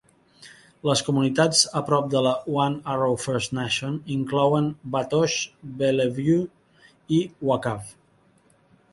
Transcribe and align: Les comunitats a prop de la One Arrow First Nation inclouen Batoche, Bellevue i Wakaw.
Les 0.89 1.01
comunitats 1.07 1.59
a 1.79 1.81
prop 1.89 2.05
de 2.13 2.21
la 2.27 2.31
One 2.61 2.79
Arrow 2.93 3.13
First 3.23 3.53
Nation 3.57 3.99
inclouen 4.15 4.69
Batoche, 4.95 5.43
Bellevue 5.83 6.39
i 7.19 7.21
Wakaw. 7.51 7.93